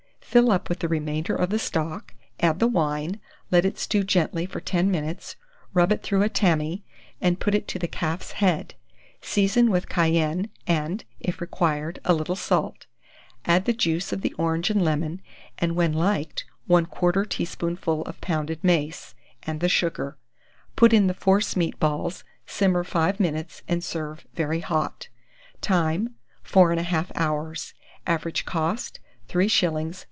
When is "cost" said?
28.45-29.01